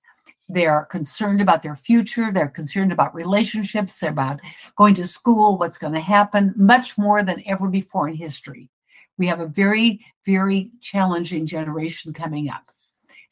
[0.48, 4.40] they're concerned about their future, they're concerned about relationships, they're about
[4.76, 8.68] going to school, what's going to happen, much more than ever before in history.
[9.18, 12.71] We have a very, very challenging generation coming up.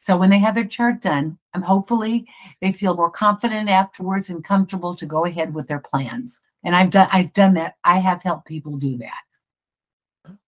[0.00, 2.26] So when they have their chart done, and hopefully
[2.60, 6.40] they feel more confident afterwards and comfortable to go ahead with their plans.
[6.64, 7.74] And I've done I've done that.
[7.84, 9.22] I have helped people do that.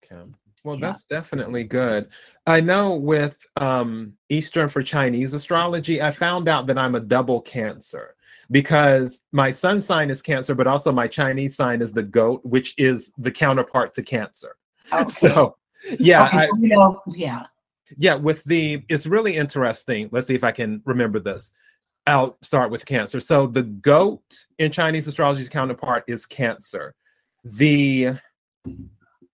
[0.04, 0.22] Okay.
[0.64, 0.86] Well, yeah.
[0.86, 2.08] that's definitely good.
[2.46, 7.40] I know with um, Eastern for Chinese astrology, I found out that I'm a double
[7.40, 8.14] Cancer
[8.50, 12.74] because my sun sign is Cancer, but also my Chinese sign is the goat, which
[12.78, 14.56] is the counterpart to Cancer.
[14.92, 15.10] Okay.
[15.10, 15.56] So,
[15.98, 16.26] yeah.
[16.26, 17.46] Okay, so I, you know, yeah.
[17.96, 20.08] Yeah, with the, it's really interesting.
[20.12, 21.52] Let's see if I can remember this.
[22.06, 23.20] I'll start with Cancer.
[23.20, 24.22] So the goat
[24.58, 26.94] in Chinese astrology's counterpart is Cancer.
[27.44, 28.14] The,
[28.66, 28.90] I'm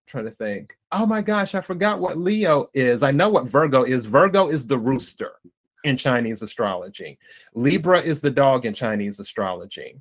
[0.07, 0.77] trying to think.
[0.93, 3.03] Oh my gosh, I forgot what Leo is.
[3.03, 4.07] I know what Virgo is.
[4.07, 5.33] Virgo is the rooster
[5.85, 7.19] in Chinese astrology.
[7.55, 10.01] Libra is the dog in Chinese astrology.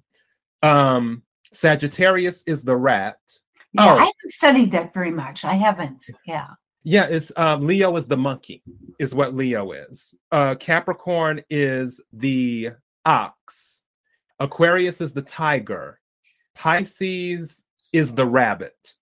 [0.64, 3.18] Um, Sagittarius is the rat.
[3.74, 3.98] Yeah, oh.
[3.98, 5.46] I haven't studied that very much.
[5.46, 6.10] I haven't.
[6.26, 6.48] Yeah.
[6.90, 8.64] Yeah, it's um, Leo is the monkey,
[8.98, 10.16] is what Leo is.
[10.32, 12.70] Uh, Capricorn is the
[13.06, 13.82] ox.
[14.40, 16.00] Aquarius is the tiger.
[16.56, 18.96] Pisces is the rabbit.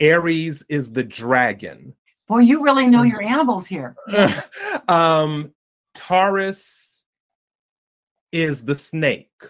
[0.00, 1.94] Aries is the dragon.
[2.26, 3.94] Boy, you really know your animals here.
[4.88, 5.52] um,
[5.94, 7.00] Taurus
[8.32, 9.44] is the snake,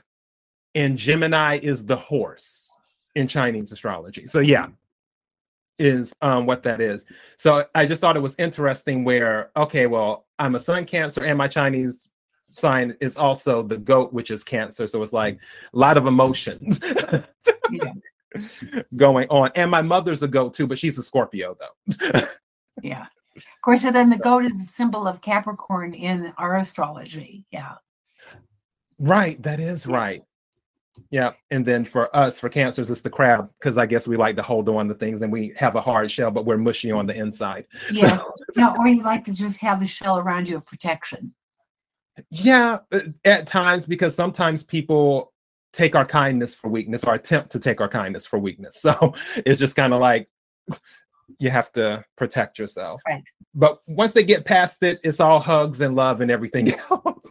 [0.75, 2.77] and Gemini is the horse
[3.15, 4.27] in Chinese astrology.
[4.27, 4.67] So yeah,
[5.81, 7.05] is um, what that is.
[7.39, 9.03] So I just thought it was interesting.
[9.03, 12.09] Where okay, well, I'm a Sun Cancer, and my Chinese
[12.53, 14.87] sign is also the goat, which is Cancer.
[14.87, 15.39] So it's like
[15.73, 16.81] a lot of emotions.
[17.71, 17.93] yeah
[18.97, 19.51] going on.
[19.55, 22.23] And my mother's a goat too, but she's a Scorpio though.
[22.83, 23.07] yeah.
[23.37, 27.45] Of course, and then the goat is the symbol of Capricorn in our astrology.
[27.51, 27.77] Yeah.
[28.99, 29.41] Right.
[29.43, 30.25] That is right.
[31.11, 31.33] Yeah.
[31.51, 34.43] And then for us, for cancers, it's the crab, because I guess we like to
[34.43, 37.15] hold on to things and we have a hard shell, but we're mushy on the
[37.15, 37.67] inside.
[37.93, 38.21] Yes.
[38.21, 38.33] So.
[38.57, 41.35] yeah, or you like to just have a shell around you of protection.
[42.31, 45.33] Yeah, uh, at times, because sometimes people
[45.73, 48.79] take our kindness for weakness or attempt to take our kindness for weakness.
[48.83, 50.29] So it's just kind of like
[51.39, 53.01] you have to protect yourself.
[53.09, 53.23] Right.
[53.55, 57.25] But once they get past it, it's all hugs and love and everything else.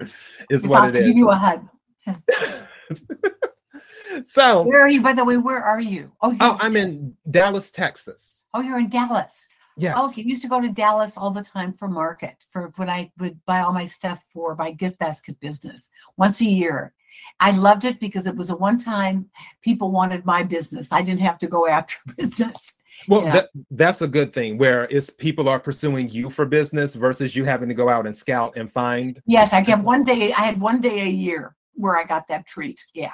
[0.00, 0.10] is
[0.50, 1.08] it's what it is.
[1.08, 1.68] Give you a hug.
[4.26, 5.02] so where are you?
[5.02, 6.12] By the way, where are you?
[6.20, 8.46] Oh, oh I'm in Dallas, Texas.
[8.54, 9.46] Oh, you're in Dallas.
[9.76, 9.94] Yeah.
[9.96, 10.22] Oh, okay.
[10.22, 13.60] Used to go to Dallas all the time for market for when I would buy
[13.60, 16.92] all my stuff for my gift basket business once a year.
[17.40, 19.30] I loved it because it was a one time
[19.62, 20.92] people wanted my business.
[20.92, 22.74] I didn't have to go after business.
[23.08, 23.32] Well, yeah.
[23.32, 27.44] that, that's a good thing where it's people are pursuing you for business versus you
[27.44, 29.20] having to go out and scout and find.
[29.26, 32.46] Yes, I get one day, I had one day a year where I got that
[32.46, 32.84] treat.
[32.94, 33.10] Yeah.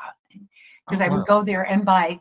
[0.87, 1.41] Because oh, I would wow.
[1.41, 2.21] go there and buy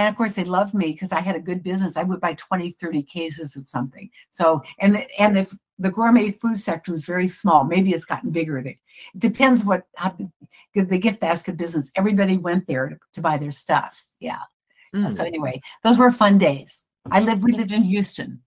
[0.00, 1.96] and of course they loved me because i had a good business.
[1.96, 4.10] I would buy 20 30 cases of something.
[4.30, 8.58] So and and if the gourmet food section is very small maybe it's gotten bigger.
[8.58, 8.78] It
[9.18, 10.16] depends what how,
[10.74, 11.90] the gift basket business.
[11.94, 14.06] Everybody went there to, to buy their stuff.
[14.20, 14.40] Yeah.
[14.94, 15.14] Mm.
[15.14, 16.84] so anyway those were fun days.
[17.10, 18.40] I lived we lived in houston.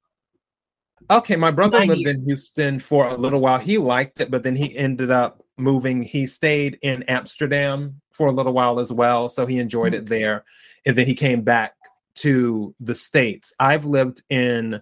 [1.12, 3.60] Okay my brother lived in houston for a little while.
[3.60, 8.32] He liked it but then he ended up moving he stayed in amsterdam for a
[8.32, 10.04] little while as well so he enjoyed mm-hmm.
[10.04, 10.44] it there
[10.86, 11.76] and then he came back
[12.16, 13.54] to the states.
[13.60, 14.82] I've lived in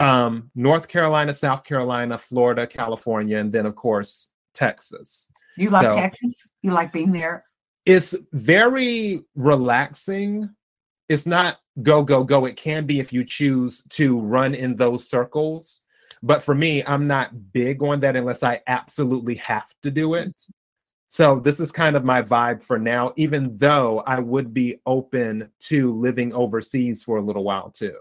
[0.00, 5.28] um, North Carolina, South Carolina, Florida, California, and then of course Texas.
[5.56, 6.46] You like so, Texas?
[6.62, 7.44] You like being there?
[7.86, 10.50] It's very relaxing.
[11.08, 12.44] It's not go go go.
[12.44, 15.84] It can be if you choose to run in those circles.
[16.26, 20.34] But for me, I'm not big on that unless I absolutely have to do it.
[21.08, 25.48] So this is kind of my vibe for now, even though I would be open
[25.60, 27.94] to living overseas for a little while too.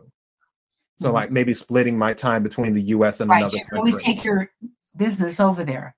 [0.97, 1.13] So mm-hmm.
[1.13, 3.43] like maybe splitting my time between the US and right.
[3.43, 3.77] another country.
[3.77, 4.49] Always take your
[4.97, 5.95] business over there.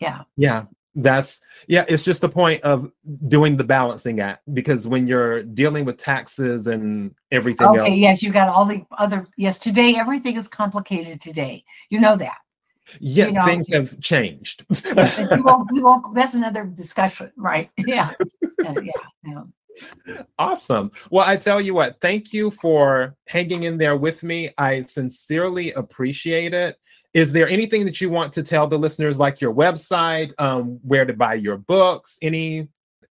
[0.00, 0.22] Yeah.
[0.36, 0.64] Yeah.
[0.98, 2.90] That's yeah, it's just the point of
[3.28, 7.98] doing the balancing act because when you're dealing with taxes and everything okay, else.
[7.98, 11.64] yes, you got all the other yes, today everything is complicated today.
[11.88, 12.38] You know that.
[13.00, 14.64] Yeah, you know, things have changed.
[14.84, 17.70] we won't, we won't, that's another discussion, right?
[17.86, 18.12] Yeah.
[18.64, 18.92] Uh, yeah.
[19.24, 20.22] yeah.
[20.38, 20.90] Awesome.
[21.10, 24.50] Well, I tell you what, thank you for hanging in there with me.
[24.58, 26.78] I sincerely appreciate it.
[27.14, 31.04] Is there anything that you want to tell the listeners, like your website, um, where
[31.04, 32.68] to buy your books, any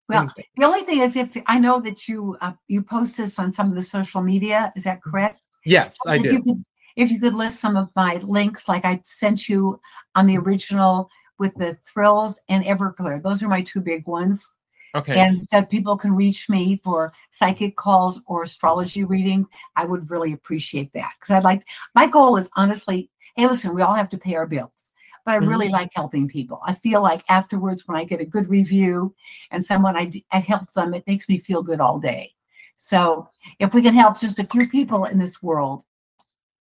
[0.09, 0.45] Well, Anything.
[0.57, 3.69] the only thing is, if I know that you uh, you post this on some
[3.69, 5.41] of the social media, is that correct?
[5.65, 6.33] Yes, I if do.
[6.35, 6.57] You could,
[6.97, 9.81] if you could list some of my links, like I sent you
[10.15, 13.23] on the original with the Thrillz and Everclear.
[13.23, 14.55] Those are my two big ones.
[14.97, 15.19] Okay.
[15.19, 19.47] And so people can reach me for psychic calls or astrology reading.
[19.77, 23.83] I would really appreciate that because I'd like my goal is honestly, hey, listen, we
[23.83, 24.91] all have to pay our bills,
[25.25, 25.73] but I really Mhm.
[25.73, 26.61] like helping people.
[26.65, 29.15] I feel like afterwards, when I get a good review
[29.51, 32.33] and someone I, I help them, it makes me feel good all day.
[32.77, 33.29] So
[33.59, 35.85] if we can help just a few people in this world,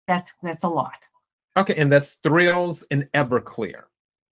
[0.08, 1.08] that's that's a lot.
[1.56, 3.84] okay, and that's Thrillz and Everclear.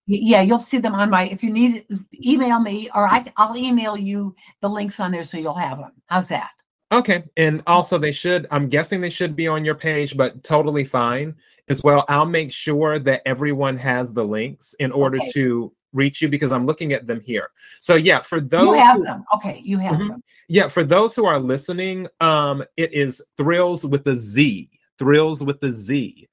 [0.06, 1.28] Yeah, you'll see them on my.
[1.28, 1.86] If you need,
[2.24, 5.92] email me or I, I'll email you the links on there so you'll have them.
[6.06, 6.50] How's that?
[6.90, 8.46] Okay, and also they should.
[8.50, 11.34] I'm guessing they should be on your page, but totally fine
[11.68, 12.04] as well.
[12.08, 15.30] I'll make sure that everyone has the links in order Okay.
[15.32, 17.48] to reach you because I'm looking at them here.
[17.80, 19.24] So yeah, for those You have who- them.
[19.36, 20.08] Okay, you have Mhm.
[20.08, 20.22] them.
[20.48, 25.60] Yeah, for those who are listening, um, it is Thrillz with a Z, Thrillz with
[25.60, 26.28] the Z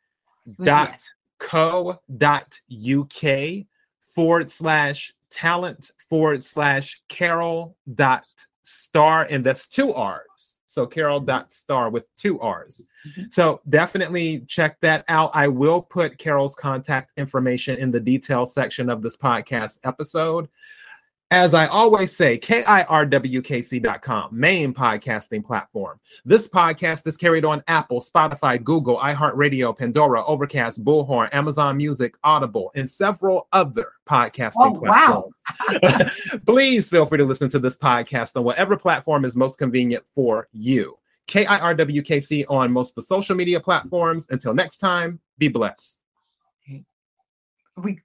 [0.45, 0.99] With dot
[1.41, 1.49] yes.
[1.49, 3.65] co dot uk
[4.13, 8.25] forward slash talent forward slash carol dot
[8.63, 10.55] star, and that's two R's.
[10.65, 12.85] So carol dot star with two R's.
[13.07, 13.33] Mhm.
[13.33, 15.31] So definitely check that out.
[15.33, 20.47] I will put Carol's contact information in the details section of this podcast episode.
[21.31, 25.99] As I always say, KIRWKC.com, main podcasting platform.
[26.25, 32.71] This podcast is carried on Apple, Spotify, Google, iHeartRadio, Pandora, Overcast, Bullhorn, Amazon Music, Audible,
[32.73, 35.29] and several other podcasting Oh, wow.
[35.69, 36.11] platforms.
[36.47, 40.47] Please feel free to listen to this podcast on whatever platform is most convenient for
[40.51, 40.97] you.
[41.27, 44.25] KIRWKC on most of the social media platforms.
[44.31, 45.99] Until next time, be blessed.
[47.77, 47.99] We